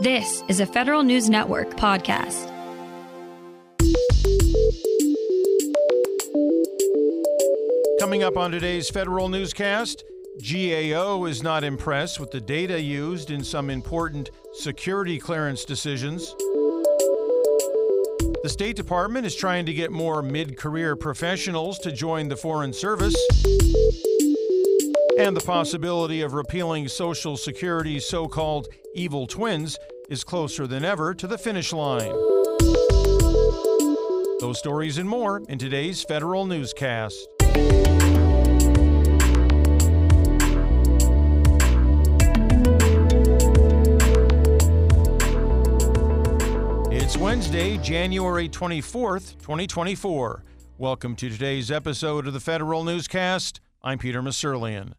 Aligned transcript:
This 0.00 0.44
is 0.46 0.60
a 0.60 0.66
Federal 0.66 1.02
News 1.02 1.28
Network 1.28 1.70
podcast. 1.70 2.46
Coming 7.98 8.22
up 8.22 8.36
on 8.36 8.52
today's 8.52 8.88
Federal 8.88 9.28
Newscast, 9.28 10.04
GAO 10.40 11.24
is 11.24 11.42
not 11.42 11.64
impressed 11.64 12.20
with 12.20 12.30
the 12.30 12.40
data 12.40 12.80
used 12.80 13.32
in 13.32 13.42
some 13.42 13.70
important 13.70 14.30
security 14.52 15.18
clearance 15.18 15.64
decisions. 15.64 16.32
The 18.44 18.48
State 18.48 18.76
Department 18.76 19.26
is 19.26 19.34
trying 19.34 19.66
to 19.66 19.74
get 19.74 19.90
more 19.90 20.22
mid 20.22 20.56
career 20.56 20.94
professionals 20.94 21.76
to 21.80 21.90
join 21.90 22.28
the 22.28 22.36
Foreign 22.36 22.72
Service. 22.72 23.16
And 25.18 25.36
the 25.36 25.40
possibility 25.40 26.22
of 26.22 26.32
repealing 26.32 26.86
Social 26.86 27.36
Security's 27.36 28.06
so 28.06 28.28
called 28.28 28.68
evil 28.94 29.26
twins 29.26 29.76
is 30.08 30.22
closer 30.22 30.68
than 30.68 30.84
ever 30.84 31.12
to 31.12 31.26
the 31.26 31.36
finish 31.36 31.72
line. 31.72 32.12
Those 34.38 34.60
stories 34.60 34.96
and 34.96 35.08
more 35.08 35.42
in 35.48 35.58
today's 35.58 36.04
Federal 36.04 36.46
Newscast. 36.46 37.26
It's 46.92 47.16
Wednesday, 47.16 47.76
January 47.78 48.48
24th, 48.48 49.36
2024. 49.40 50.44
Welcome 50.78 51.16
to 51.16 51.28
today's 51.28 51.72
episode 51.72 52.28
of 52.28 52.34
the 52.34 52.40
Federal 52.40 52.84
Newscast. 52.84 53.60
I'm 53.82 53.98
Peter 53.98 54.22
Musurlian. 54.22 54.92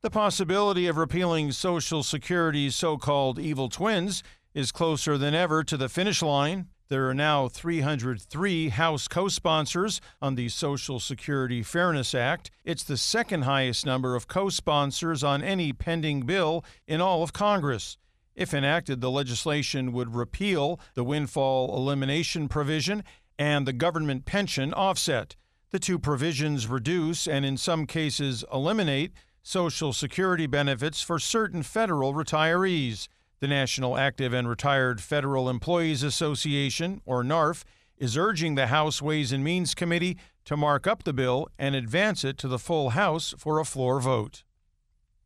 The 0.00 0.10
possibility 0.10 0.86
of 0.86 0.96
repealing 0.96 1.50
Social 1.50 2.04
Security's 2.04 2.76
so 2.76 2.98
called 2.98 3.40
evil 3.40 3.68
twins 3.68 4.22
is 4.54 4.70
closer 4.70 5.18
than 5.18 5.34
ever 5.34 5.64
to 5.64 5.76
the 5.76 5.88
finish 5.88 6.22
line. 6.22 6.68
There 6.88 7.08
are 7.08 7.14
now 7.14 7.48
303 7.48 8.68
House 8.68 9.08
co 9.08 9.26
sponsors 9.26 10.00
on 10.22 10.36
the 10.36 10.50
Social 10.50 11.00
Security 11.00 11.64
Fairness 11.64 12.14
Act. 12.14 12.52
It's 12.64 12.84
the 12.84 12.96
second 12.96 13.42
highest 13.42 13.84
number 13.84 14.14
of 14.14 14.28
co 14.28 14.50
sponsors 14.50 15.24
on 15.24 15.42
any 15.42 15.72
pending 15.72 16.20
bill 16.20 16.64
in 16.86 17.00
all 17.00 17.24
of 17.24 17.32
Congress. 17.32 17.98
If 18.36 18.54
enacted, 18.54 19.00
the 19.00 19.10
legislation 19.10 19.90
would 19.90 20.14
repeal 20.14 20.78
the 20.94 21.02
windfall 21.02 21.76
elimination 21.76 22.46
provision 22.46 23.02
and 23.36 23.66
the 23.66 23.72
government 23.72 24.26
pension 24.26 24.72
offset. 24.72 25.34
The 25.70 25.80
two 25.80 25.98
provisions 25.98 26.68
reduce 26.68 27.26
and, 27.26 27.44
in 27.44 27.56
some 27.56 27.84
cases, 27.84 28.44
eliminate 28.52 29.12
Social 29.48 29.94
Security 29.94 30.46
benefits 30.46 31.00
for 31.00 31.18
certain 31.18 31.62
federal 31.62 32.12
retirees. 32.12 33.08
The 33.40 33.48
National 33.48 33.96
Active 33.96 34.34
and 34.34 34.46
Retired 34.46 35.00
Federal 35.00 35.48
Employees 35.48 36.02
Association, 36.02 37.00
or 37.06 37.24
NARFE, 37.24 37.64
is 37.96 38.18
urging 38.18 38.56
the 38.56 38.66
House 38.66 39.00
Ways 39.00 39.32
and 39.32 39.42
Means 39.42 39.74
Committee 39.74 40.18
to 40.44 40.54
mark 40.54 40.86
up 40.86 41.04
the 41.04 41.14
bill 41.14 41.48
and 41.58 41.74
advance 41.74 42.24
it 42.24 42.36
to 42.36 42.46
the 42.46 42.58
full 42.58 42.90
House 42.90 43.34
for 43.38 43.58
a 43.58 43.64
floor 43.64 44.00
vote. 44.00 44.44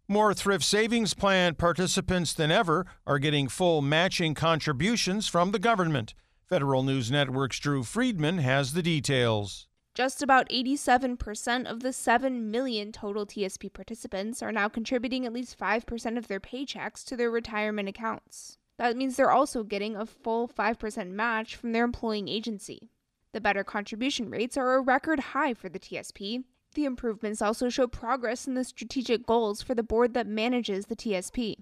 More 0.07 0.33
thrift 0.35 0.63
savings 0.63 1.15
plan 1.15 1.57
participants 1.57 2.33
than 2.33 2.53
ever 2.53 2.87
are 3.05 3.19
getting 3.19 3.49
full 3.49 3.83
matching 3.83 4.35
contributions 4.35 5.27
from 5.27 5.51
the 5.51 5.59
government. 5.59 6.15
Federal 6.47 6.85
News 6.85 7.11
Network's 7.11 7.59
Drew 7.59 7.83
Friedman 7.83 8.39
has 8.39 8.73
the 8.73 8.85
details. 8.85 9.67
Just 9.95 10.23
about 10.23 10.49
87% 10.49 11.71
of 11.71 11.81
the 11.81 11.93
7 11.93 12.51
million 12.51 12.93
total 12.93 13.27
TSP 13.27 13.71
participants 13.71 14.43
are 14.43 14.51
now 14.51 14.67
contributing 14.67 15.27
at 15.27 15.35
least 15.35 15.59
5% 15.59 16.17
of 16.17 16.29
their 16.29 16.41
paychecks 16.41 17.05
to 17.05 17.17
their 17.17 17.31
retirement 17.31 17.91
accounts. 17.91 18.57
That 18.79 18.97
means 18.97 19.17
they're 19.17 19.31
also 19.31 19.63
getting 19.63 19.95
a 19.95 20.07
full 20.07 20.49
5% 20.49 21.11
match 21.11 21.57
from 21.57 21.73
their 21.73 21.85
employing 21.85 22.27
agency. 22.27 22.91
The 23.33 23.41
better 23.43 23.65
contribution 23.65 24.31
rates 24.31 24.57
are 24.57 24.75
a 24.75 24.81
record 24.81 25.21
high 25.21 25.53
for 25.53 25.69
the 25.69 25.79
TSP. 25.79 26.45
The 26.75 26.87
improvements 26.87 27.43
also 27.43 27.69
show 27.69 27.87
progress 27.87 28.47
in 28.47 28.55
the 28.55 28.65
strategic 28.65 29.27
goals 29.27 29.61
for 29.61 29.75
the 29.75 29.83
board 29.83 30.15
that 30.15 30.27
manages 30.27 30.87
the 30.87 30.97
TSP. 30.97 31.57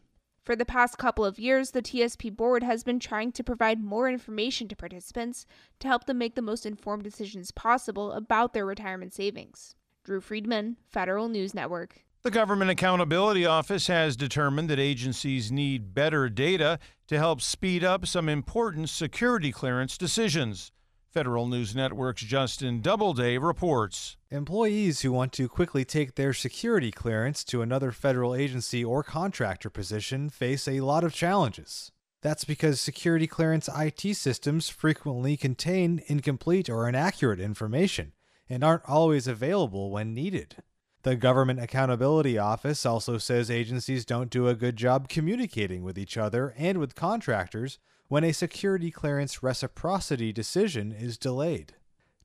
For 0.44 0.56
the 0.56 0.64
past 0.64 0.96
couple 0.96 1.24
of 1.24 1.38
years, 1.38 1.72
the 1.72 1.82
TSP 1.82 2.34
board 2.34 2.62
has 2.62 2.82
been 2.82 2.98
trying 2.98 3.32
to 3.32 3.44
provide 3.44 3.82
more 3.82 4.08
information 4.08 4.68
to 4.68 4.76
participants 4.76 5.44
to 5.80 5.88
help 5.88 6.06
them 6.06 6.18
make 6.18 6.34
the 6.34 6.42
most 6.42 6.64
informed 6.64 7.04
decisions 7.04 7.50
possible 7.50 8.12
about 8.12 8.54
their 8.54 8.64
retirement 8.64 9.12
savings. 9.12 9.74
Drew 10.02 10.20
Friedman, 10.20 10.78
Federal 10.88 11.28
News 11.28 11.54
Network. 11.54 12.04
The 12.22 12.30
Government 12.30 12.70
Accountability 12.70 13.44
Office 13.44 13.86
has 13.86 14.16
determined 14.16 14.70
that 14.70 14.78
agencies 14.78 15.52
need 15.52 15.94
better 15.94 16.28
data 16.28 16.78
to 17.08 17.18
help 17.18 17.40
speed 17.42 17.84
up 17.84 18.06
some 18.06 18.28
important 18.28 18.88
security 18.88 19.52
clearance 19.52 19.98
decisions. 19.98 20.72
Federal 21.10 21.48
News 21.48 21.74
Network's 21.74 22.22
Justin 22.22 22.80
Doubleday 22.80 23.36
reports. 23.36 24.16
Employees 24.30 25.00
who 25.00 25.10
want 25.10 25.32
to 25.32 25.48
quickly 25.48 25.84
take 25.84 26.14
their 26.14 26.32
security 26.32 26.92
clearance 26.92 27.42
to 27.42 27.62
another 27.62 27.90
federal 27.90 28.32
agency 28.32 28.84
or 28.84 29.02
contractor 29.02 29.68
position 29.68 30.30
face 30.30 30.68
a 30.68 30.78
lot 30.78 31.02
of 31.02 31.12
challenges. 31.12 31.90
That's 32.22 32.44
because 32.44 32.80
security 32.80 33.26
clearance 33.26 33.68
IT 33.76 34.14
systems 34.14 34.68
frequently 34.68 35.36
contain 35.36 36.00
incomplete 36.06 36.70
or 36.70 36.88
inaccurate 36.88 37.40
information 37.40 38.12
and 38.48 38.62
aren't 38.62 38.88
always 38.88 39.26
available 39.26 39.90
when 39.90 40.14
needed. 40.14 40.58
The 41.02 41.16
Government 41.16 41.60
Accountability 41.60 42.38
Office 42.38 42.86
also 42.86 43.18
says 43.18 43.50
agencies 43.50 44.04
don't 44.04 44.30
do 44.30 44.46
a 44.46 44.54
good 44.54 44.76
job 44.76 45.08
communicating 45.08 45.82
with 45.82 45.98
each 45.98 46.16
other 46.16 46.54
and 46.56 46.78
with 46.78 46.94
contractors 46.94 47.80
when 48.10 48.24
a 48.24 48.32
security 48.32 48.90
clearance 48.90 49.40
reciprocity 49.40 50.32
decision 50.32 50.90
is 50.90 51.16
delayed. 51.16 51.74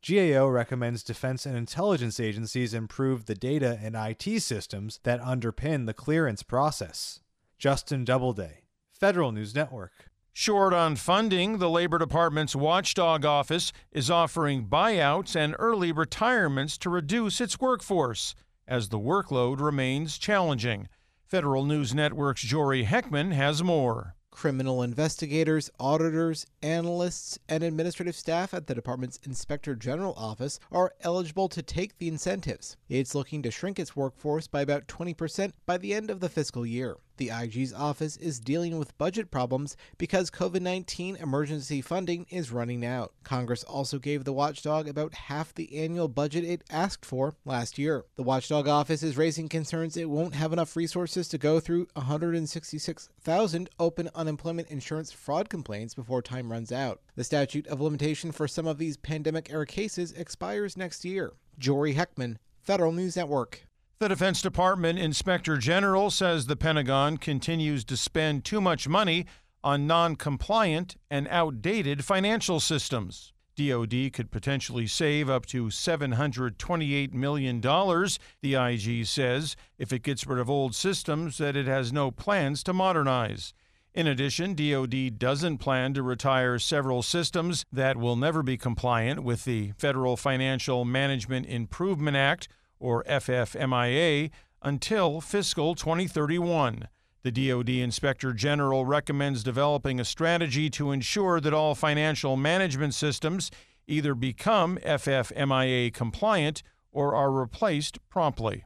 GAO 0.02 0.48
recommends 0.48 1.04
defense 1.04 1.46
and 1.46 1.56
intelligence 1.56 2.20
agencies 2.20 2.74
improve 2.74 3.28
the 3.28 3.36
data 3.36 3.80
and 3.84 3.96
IT 3.96 4.42
systems 4.42 5.00
that 5.04 5.22
underpin 5.22 5.86
the 5.86 5.94
clearance 5.94 6.42
process. 6.42 7.20
Justin 7.60 8.04
Doubleday, 8.04 8.64
Federal 9.00 9.32
News 9.32 9.54
Network. 9.54 10.10
Short 10.34 10.74
on 10.74 10.96
funding, 10.96 11.60
the 11.60 11.70
Labor 11.70 12.00
Department's 12.00 12.56
watchdog 12.56 13.24
office 13.24 13.72
is 13.92 14.10
offering 14.10 14.66
buyouts 14.66 15.36
and 15.36 15.56
early 15.60 15.92
retirements 15.92 16.80
to 16.80 16.90
reduce 16.90 17.40
its 17.40 17.60
workforce 17.60 18.34
as 18.68 18.90
the 18.90 19.00
workload 19.00 19.60
remains 19.60 20.18
challenging. 20.18 20.88
Federal 21.28 21.64
News 21.64 21.94
Network's 21.94 22.42
Jory 22.42 22.86
Heckman 22.86 23.34
has 23.34 23.62
more. 23.62 24.15
Criminal 24.36 24.84
investigators, 24.84 25.72
auditors, 25.80 26.46
analysts, 26.62 27.40
and 27.48 27.64
administrative 27.64 28.18
staff 28.18 28.54
at 28.54 28.68
the 28.68 28.76
department's 28.76 29.18
Inspector 29.24 29.74
General 29.78 30.14
office 30.18 30.60
are 30.74 30.94
eligible 31.00 31.48
to 31.48 31.64
take 31.64 31.98
the 31.98 32.10
incentives. 32.10 32.76
It's 32.90 33.16
looking 33.16 33.42
to 33.44 33.50
shrink 33.50 33.80
its 33.80 33.96
workforce 33.96 34.48
by 34.48 34.60
about 34.60 34.90
20% 34.90 35.54
by 35.66 35.78
the 35.78 35.94
end 35.94 36.12
of 36.12 36.20
the 36.20 36.28
fiscal 36.28 36.66
year. 36.66 36.98
The 37.18 37.32
IG's 37.32 37.74
office 37.74 38.18
is 38.18 38.40
dealing 38.40 38.78
with 38.78 38.98
budget 38.98 39.32
problems 39.32 39.78
because 39.98 40.30
COVID 40.30 40.62
19 40.62 41.16
emergency 41.16 41.82
funding 41.82 42.26
is 42.30 42.52
running 42.52 42.86
out. 42.86 43.14
Congress 43.24 43.64
also 43.64 44.00
gave 44.00 44.24
the 44.24 44.34
watchdog 44.34 44.88
about 44.88 45.14
half 45.14 45.54
the 45.54 45.78
annual 45.78 46.08
budget 46.08 46.44
it 46.44 46.64
asked 46.70 47.06
for 47.06 47.36
last 47.46 47.78
year. 47.78 48.06
The 48.16 48.24
watchdog 48.24 48.68
office 48.68 49.04
is 49.04 49.18
raising 49.18 49.48
concerns 49.48 49.96
it 49.96 50.10
won't 50.10 50.36
have 50.36 50.52
enough 50.52 50.76
resources 50.76 51.28
to 51.30 51.38
go 51.38 51.60
through 51.60 51.88
166,000 51.94 53.70
open 53.80 54.10
unemployment 54.14 54.70
insurance 54.70 55.12
fraud 55.12 55.50
complaints 55.50 55.94
before 55.94 56.22
time 56.22 56.52
runs 56.52 56.72
out. 56.72 57.02
The 57.16 57.24
statute 57.24 57.68
of 57.68 57.80
limitation 57.80 58.32
for 58.32 58.48
some 58.48 58.68
of 58.68 58.78
these 58.78 58.98
pandemic 58.98 59.50
era 59.50 59.66
cases 59.66 60.12
expires 60.12 60.78
next 60.78 61.06
year. 61.06 61.34
Jory 61.58 61.94
Heckman, 61.94 62.38
Federal 62.62 62.92
News 62.92 63.16
Network. 63.16 63.68
The 63.98 64.10
Defense 64.10 64.42
Department 64.42 65.00
Inspector 65.00 65.58
General 65.60 66.12
says 66.12 66.48
the 66.48 66.58
Pentagon 66.58 67.16
continues 67.16 67.86
to 67.86 67.96
spend 67.96 68.44
too 68.44 68.60
much 68.60 68.90
money 68.90 69.26
on 69.64 69.88
non 69.88 70.18
compliant 70.18 70.98
and 71.10 71.30
outdated 71.30 72.04
financial 72.04 72.60
systems. 72.60 73.32
DoD 73.56 74.12
could 74.12 74.32
potentially 74.32 74.86
save 74.86 75.30
up 75.30 75.46
to 75.46 75.68
$728 75.68 77.14
million, 77.14 77.62
the 77.62 78.56
IG 78.56 79.06
says, 79.06 79.56
if 79.78 79.94
it 79.94 80.04
gets 80.04 80.28
rid 80.28 80.40
of 80.40 80.50
old 80.50 80.76
systems 80.76 81.38
that 81.38 81.56
it 81.56 81.66
has 81.66 81.94
no 81.94 82.12
plans 82.12 82.64
to 82.64 82.74
modernize. 82.74 83.54
In 83.94 84.08
addition, 84.08 84.56
DoD 84.56 85.18
doesn't 85.18 85.60
plan 85.60 85.94
to 85.94 86.04
retire 86.04 86.60
several 86.60 87.02
systems 87.02 87.64
that 87.72 87.96
will 87.96 88.18
never 88.18 88.44
be 88.44 88.58
compliant 88.58 89.24
with 89.24 89.46
the 89.46 89.72
Federal 89.78 90.18
Financial 90.18 90.84
Management 90.84 91.46
Improvement 91.46 92.18
Act 92.18 92.50
or 92.86 93.04
FFMIA, 93.06 94.30
until 94.62 95.20
fiscal 95.20 95.74
2031. 95.74 96.88
The 97.24 97.32
DoD 97.32 97.70
Inspector 97.70 98.32
General 98.34 98.86
recommends 98.86 99.42
developing 99.44 100.00
a 100.00 100.06
strategy 100.06 100.70
to 100.70 100.92
ensure 100.92 101.42
that 101.42 101.54
all 101.54 101.74
financial 101.74 102.38
management 102.38 102.94
systems 102.94 103.50
either 103.88 104.14
become 104.14 104.78
FFMIA 104.86 105.92
compliant 105.92 106.62
or 106.92 107.16
are 107.16 107.32
replaced 107.32 107.98
promptly. 108.08 108.66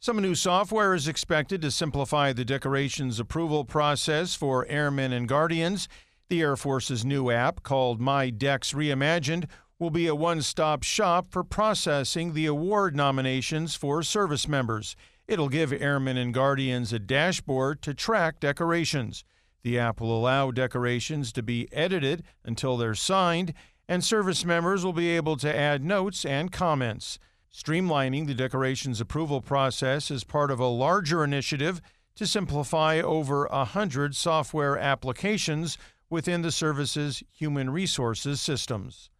Some 0.00 0.18
new 0.22 0.34
software 0.34 0.94
is 0.94 1.06
expected 1.06 1.60
to 1.60 1.70
simplify 1.70 2.32
the 2.32 2.46
decorations 2.46 3.20
approval 3.20 3.66
process 3.66 4.34
for 4.34 4.66
airmen 4.68 5.12
and 5.12 5.28
guardians. 5.28 5.86
The 6.30 6.40
Air 6.40 6.56
Force's 6.56 7.04
new 7.04 7.30
app, 7.30 7.62
called 7.62 8.00
MyDecs 8.00 8.74
Reimagined, 8.74 9.44
will 9.82 9.90
be 9.90 10.06
a 10.06 10.14
one 10.14 10.40
stop 10.40 10.84
shop 10.84 11.26
for 11.28 11.42
processing 11.42 12.34
the 12.34 12.46
award 12.46 12.94
nominations 12.94 13.74
for 13.74 14.00
service 14.00 14.46
members. 14.46 14.94
It'll 15.26 15.48
give 15.48 15.72
airmen 15.72 16.16
and 16.16 16.32
guardians 16.32 16.92
a 16.92 17.00
dashboard 17.00 17.82
to 17.82 17.92
track 17.92 18.38
decorations. 18.38 19.24
The 19.64 19.80
app 19.80 20.00
will 20.00 20.16
allow 20.16 20.52
decorations 20.52 21.32
to 21.32 21.42
be 21.42 21.68
edited 21.72 22.22
until 22.44 22.76
they're 22.76 22.94
signed, 22.94 23.54
and 23.88 24.04
service 24.04 24.44
members 24.44 24.84
will 24.84 24.92
be 24.92 25.10
able 25.10 25.36
to 25.38 25.52
add 25.52 25.82
notes 25.84 26.24
and 26.24 26.52
comments. 26.52 27.18
Streamlining 27.52 28.28
the 28.28 28.34
decorations 28.34 29.00
approval 29.00 29.40
process 29.40 30.12
is 30.12 30.22
part 30.22 30.52
of 30.52 30.60
a 30.60 30.66
larger 30.66 31.24
initiative 31.24 31.80
to 32.14 32.24
simplify 32.24 33.00
over 33.00 33.46
a 33.46 33.64
hundred 33.64 34.14
software 34.14 34.78
applications 34.78 35.76
within 36.08 36.42
the 36.42 36.52
service's 36.52 37.24
human 37.32 37.68
resources 37.70 38.40
systems. 38.40 39.10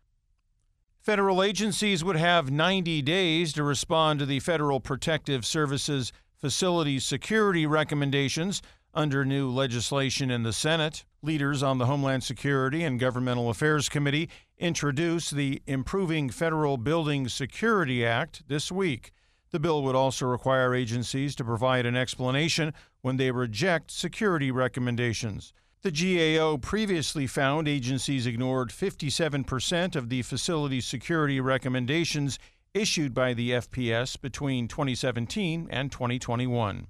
Federal 1.02 1.42
agencies 1.42 2.04
would 2.04 2.14
have 2.14 2.52
90 2.52 3.02
days 3.02 3.52
to 3.54 3.64
respond 3.64 4.20
to 4.20 4.26
the 4.26 4.38
Federal 4.38 4.78
Protective 4.78 5.44
Services 5.44 6.12
facility 6.36 7.00
security 7.00 7.66
recommendations 7.66 8.62
under 8.94 9.24
new 9.24 9.50
legislation 9.50 10.30
in 10.30 10.44
the 10.44 10.52
Senate. 10.52 11.04
Leaders 11.20 11.60
on 11.60 11.78
the 11.78 11.86
Homeland 11.86 12.22
Security 12.22 12.84
and 12.84 13.00
Governmental 13.00 13.50
Affairs 13.50 13.88
Committee 13.88 14.30
introduced 14.58 15.34
the 15.34 15.60
Improving 15.66 16.30
Federal 16.30 16.76
Building 16.76 17.26
Security 17.28 18.06
Act 18.06 18.44
this 18.46 18.70
week. 18.70 19.10
The 19.50 19.58
bill 19.58 19.82
would 19.82 19.96
also 19.96 20.26
require 20.26 20.72
agencies 20.72 21.34
to 21.34 21.44
provide 21.44 21.84
an 21.84 21.96
explanation 21.96 22.72
when 23.00 23.16
they 23.16 23.32
reject 23.32 23.90
security 23.90 24.52
recommendations. 24.52 25.52
The 25.82 25.90
GAO 25.90 26.58
previously 26.58 27.26
found 27.26 27.66
agencies 27.66 28.24
ignored 28.24 28.70
57% 28.70 29.96
of 29.96 30.10
the 30.10 30.22
facility 30.22 30.80
security 30.80 31.40
recommendations 31.40 32.38
issued 32.72 33.12
by 33.12 33.34
the 33.34 33.50
FPS 33.50 34.20
between 34.20 34.68
2017 34.68 35.66
and 35.70 35.90
2021. 35.90 36.86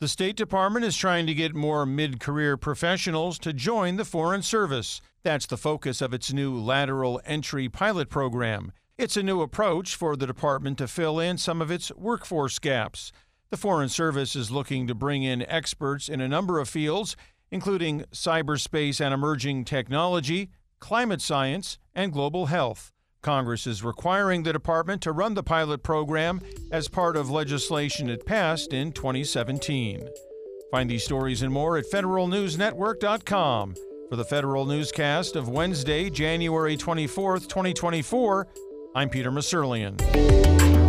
The 0.00 0.08
State 0.08 0.34
Department 0.34 0.84
is 0.84 0.96
trying 0.96 1.28
to 1.28 1.34
get 1.34 1.54
more 1.54 1.86
mid 1.86 2.18
career 2.18 2.56
professionals 2.56 3.38
to 3.38 3.52
join 3.52 3.94
the 3.96 4.04
Foreign 4.04 4.42
Service. 4.42 5.00
That's 5.22 5.46
the 5.46 5.56
focus 5.56 6.00
of 6.00 6.12
its 6.12 6.32
new 6.32 6.58
lateral 6.58 7.20
entry 7.24 7.68
pilot 7.68 8.10
program. 8.10 8.72
It's 8.98 9.16
a 9.16 9.22
new 9.22 9.40
approach 9.40 9.94
for 9.94 10.16
the 10.16 10.26
department 10.26 10.78
to 10.78 10.88
fill 10.88 11.20
in 11.20 11.38
some 11.38 11.62
of 11.62 11.70
its 11.70 11.92
workforce 11.92 12.58
gaps. 12.58 13.12
The 13.50 13.56
Foreign 13.56 13.88
Service 13.88 14.34
is 14.34 14.50
looking 14.50 14.88
to 14.88 14.96
bring 14.96 15.22
in 15.22 15.42
experts 15.42 16.08
in 16.08 16.20
a 16.20 16.26
number 16.26 16.58
of 16.58 16.68
fields, 16.68 17.14
including 17.54 18.00
cyberspace 18.12 19.00
and 19.00 19.14
emerging 19.14 19.64
technology, 19.64 20.50
climate 20.80 21.22
science, 21.22 21.78
and 21.94 22.12
global 22.12 22.46
health. 22.46 22.90
Congress 23.22 23.64
is 23.64 23.84
requiring 23.84 24.42
the 24.42 24.52
department 24.52 25.00
to 25.00 25.12
run 25.12 25.34
the 25.34 25.42
pilot 25.42 25.84
program 25.84 26.40
as 26.72 26.88
part 26.88 27.16
of 27.16 27.30
legislation 27.30 28.10
it 28.10 28.26
passed 28.26 28.72
in 28.72 28.90
2017. 28.90 30.04
Find 30.72 30.90
these 30.90 31.04
stories 31.04 31.42
and 31.42 31.52
more 31.52 31.78
at 31.78 31.84
federalnewsnetwork.com. 31.92 33.74
For 34.10 34.16
the 34.16 34.24
Federal 34.24 34.66
Newscast 34.66 35.36
of 35.36 35.48
Wednesday, 35.48 36.10
January 36.10 36.76
24th, 36.76 37.42
2024, 37.48 38.48
I'm 38.96 39.08
Peter 39.08 39.30
Musurlian. 39.30 40.83